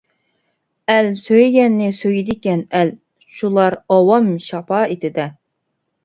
[0.91, 2.91] ئەل سۆيگەننى سۆيىدىكەن ئەل،
[3.33, 5.27] شۇلار ئاۋام شاپائىتىدە.